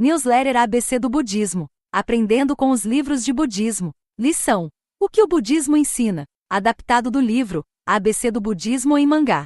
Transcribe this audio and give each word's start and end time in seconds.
Newsletter 0.00 0.56
ABC 0.56 0.98
do 0.98 1.10
Budismo. 1.10 1.66
Aprendendo 1.92 2.56
com 2.56 2.70
os 2.70 2.86
livros 2.86 3.22
de 3.22 3.34
budismo. 3.34 3.90
Lição: 4.18 4.70
O 4.98 5.10
que 5.10 5.22
o 5.22 5.28
budismo 5.28 5.76
ensina? 5.76 6.24
Adaptado 6.50 7.10
do 7.10 7.20
livro 7.20 7.62
ABC 7.86 8.30
do 8.30 8.40
Budismo 8.40 8.96
em 8.96 9.06
mangá. 9.06 9.44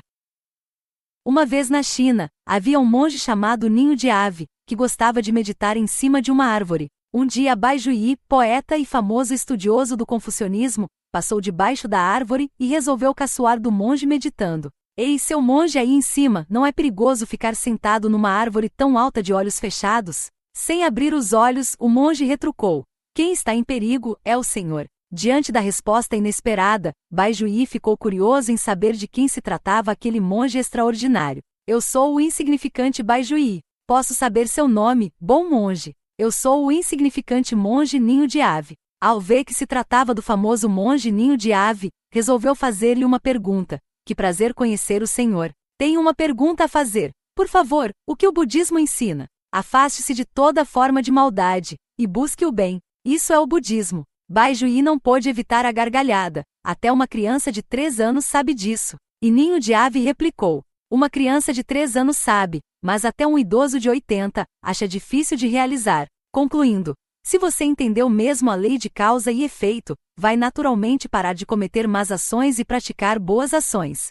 Uma 1.26 1.44
vez 1.44 1.68
na 1.68 1.82
China, 1.82 2.28
havia 2.46 2.78
um 2.78 2.84
monge 2.84 3.18
chamado 3.18 3.68
Ninho 3.68 3.96
de 3.96 4.08
Ave, 4.08 4.46
que 4.64 4.76
gostava 4.76 5.20
de 5.20 5.32
meditar 5.32 5.76
em 5.76 5.88
cima 5.88 6.22
de 6.22 6.30
uma 6.30 6.44
árvore. 6.44 6.86
Um 7.12 7.26
dia 7.26 7.56
Bai 7.56 7.76
Juyi, 7.76 8.16
poeta 8.28 8.78
e 8.78 8.86
famoso 8.86 9.34
estudioso 9.34 9.96
do 9.96 10.06
confucionismo, 10.06 10.86
passou 11.10 11.40
debaixo 11.40 11.88
da 11.88 11.98
árvore 11.98 12.48
e 12.60 12.68
resolveu 12.68 13.12
caçoar 13.12 13.58
do 13.58 13.72
monge 13.72 14.06
meditando. 14.06 14.70
Ei, 14.96 15.18
seu 15.18 15.42
monge 15.42 15.80
aí 15.80 15.90
em 15.90 16.00
cima, 16.00 16.46
não 16.48 16.64
é 16.64 16.70
perigoso 16.70 17.26
ficar 17.26 17.56
sentado 17.56 18.08
numa 18.08 18.30
árvore 18.30 18.68
tão 18.68 18.96
alta 18.96 19.20
de 19.20 19.32
olhos 19.32 19.58
fechados? 19.58 20.32
Sem 20.56 20.84
abrir 20.84 21.12
os 21.12 21.32
olhos, 21.32 21.76
o 21.78 21.88
monge 21.88 22.24
retrucou: 22.24 22.84
Quem 23.14 23.32
está 23.32 23.54
em 23.54 23.64
perigo 23.64 24.16
é 24.24 24.36
o 24.36 24.44
Senhor. 24.44 24.86
Diante 25.12 25.52
da 25.52 25.60
resposta 25.60 26.16
inesperada, 26.16 26.92
Bai 27.10 27.32
Juyi 27.32 27.66
ficou 27.66 27.96
curioso 27.98 28.50
em 28.50 28.56
saber 28.56 28.94
de 28.94 29.06
quem 29.06 29.28
se 29.28 29.42
tratava 29.42 29.92
aquele 29.92 30.20
monge 30.20 30.58
extraordinário. 30.58 31.42
Eu 31.66 31.80
sou 31.80 32.14
o 32.14 32.20
insignificante 32.20 33.02
Bai 33.02 33.22
Juyi. 33.22 33.60
Posso 33.86 34.14
saber 34.14 34.48
seu 34.48 34.66
nome, 34.66 35.12
bom 35.20 35.48
monge. 35.48 35.92
Eu 36.18 36.32
sou 36.32 36.64
o 36.64 36.72
insignificante 36.72 37.54
monge 37.54 37.98
Ninho 37.98 38.26
de 38.26 38.40
Ave. 38.40 38.74
Ao 39.02 39.20
ver 39.20 39.44
que 39.44 39.52
se 39.52 39.66
tratava 39.66 40.14
do 40.14 40.22
famoso 40.22 40.68
monge 40.68 41.10
Ninho 41.12 41.36
de 41.36 41.52
Ave, 41.52 41.90
resolveu 42.12 42.54
fazer-lhe 42.54 43.04
uma 43.04 43.20
pergunta. 43.20 43.78
Que 44.06 44.14
prazer 44.14 44.54
conhecer 44.54 45.02
o 45.02 45.06
Senhor. 45.06 45.52
Tenho 45.78 46.00
uma 46.00 46.14
pergunta 46.14 46.64
a 46.64 46.68
fazer. 46.68 47.10
Por 47.36 47.48
favor, 47.48 47.90
o 48.08 48.16
que 48.16 48.26
o 48.26 48.32
budismo 48.32 48.78
ensina? 48.78 49.26
Afaste-se 49.56 50.12
de 50.14 50.24
toda 50.24 50.64
forma 50.64 51.00
de 51.00 51.12
maldade 51.12 51.76
e 51.96 52.08
busque 52.08 52.44
o 52.44 52.50
bem. 52.50 52.80
Isso 53.06 53.32
é 53.32 53.38
o 53.38 53.46
budismo. 53.46 54.02
Bai 54.28 54.52
Juí 54.52 54.82
não 54.82 54.98
pôde 54.98 55.28
evitar 55.28 55.64
a 55.64 55.70
gargalhada. 55.70 56.42
Até 56.66 56.90
uma 56.90 57.06
criança 57.06 57.52
de 57.52 57.62
três 57.62 58.00
anos 58.00 58.24
sabe 58.24 58.52
disso. 58.52 58.96
E 59.22 59.30
Ninho 59.30 59.60
de 59.60 59.72
Ave 59.72 60.00
replicou. 60.00 60.64
Uma 60.90 61.08
criança 61.08 61.52
de 61.52 61.62
três 61.62 61.96
anos 61.96 62.16
sabe, 62.16 62.58
mas 62.82 63.04
até 63.04 63.28
um 63.28 63.38
idoso 63.38 63.78
de 63.78 63.88
80 63.88 64.44
acha 64.60 64.88
difícil 64.88 65.36
de 65.36 65.46
realizar. 65.46 66.08
Concluindo, 66.32 66.92
se 67.24 67.38
você 67.38 67.62
entendeu 67.62 68.10
mesmo 68.10 68.50
a 68.50 68.56
lei 68.56 68.76
de 68.76 68.90
causa 68.90 69.30
e 69.30 69.44
efeito, 69.44 69.94
vai 70.18 70.36
naturalmente 70.36 71.08
parar 71.08 71.32
de 71.32 71.46
cometer 71.46 71.86
más 71.86 72.10
ações 72.10 72.58
e 72.58 72.64
praticar 72.64 73.20
boas 73.20 73.54
ações. 73.54 74.08